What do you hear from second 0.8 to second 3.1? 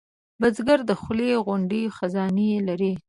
د خولې غوندې خزانې لري